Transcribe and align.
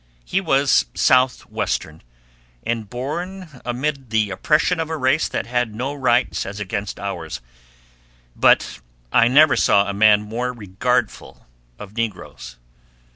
He 0.25 0.41
was 0.41 0.87
Southwestern, 0.95 2.01
and 2.65 2.89
born 2.89 3.61
amid 3.63 4.09
the 4.09 4.31
oppression 4.31 4.79
of 4.79 4.89
a 4.89 4.97
race 4.97 5.27
that 5.27 5.45
had 5.45 5.75
no 5.75 5.93
rights 5.93 6.43
as 6.43 6.59
against 6.59 6.99
ours, 6.99 7.39
but 8.35 8.79
I 9.13 9.27
never 9.27 9.55
saw 9.55 9.87
a 9.87 9.93
man 9.93 10.23
more 10.23 10.53
regardful 10.53 11.45
of 11.77 11.95
negroes. 11.95 12.57